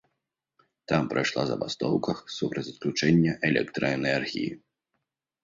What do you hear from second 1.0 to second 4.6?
прайшла забастоўках супраць адключэння электраэнергіі.